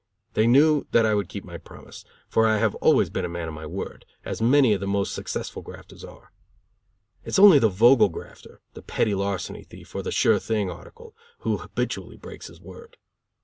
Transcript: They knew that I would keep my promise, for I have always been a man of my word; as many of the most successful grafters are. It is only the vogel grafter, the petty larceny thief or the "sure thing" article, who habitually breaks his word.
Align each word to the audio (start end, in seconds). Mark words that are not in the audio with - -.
They 0.33 0.47
knew 0.47 0.87
that 0.93 1.05
I 1.05 1.13
would 1.13 1.29
keep 1.29 1.43
my 1.45 1.59
promise, 1.59 2.03
for 2.27 2.47
I 2.47 2.57
have 2.57 2.73
always 2.81 3.11
been 3.11 3.23
a 3.23 3.29
man 3.29 3.47
of 3.47 3.53
my 3.53 3.67
word; 3.67 4.03
as 4.25 4.41
many 4.41 4.73
of 4.73 4.79
the 4.79 4.87
most 4.87 5.13
successful 5.13 5.61
grafters 5.61 6.03
are. 6.03 6.31
It 7.23 7.27
is 7.29 7.37
only 7.37 7.59
the 7.59 7.69
vogel 7.69 8.09
grafter, 8.09 8.61
the 8.73 8.81
petty 8.81 9.13
larceny 9.13 9.63
thief 9.63 9.93
or 9.93 10.01
the 10.01 10.11
"sure 10.11 10.39
thing" 10.39 10.71
article, 10.71 11.15
who 11.41 11.57
habitually 11.57 12.17
breaks 12.17 12.47
his 12.47 12.59
word. 12.59 12.97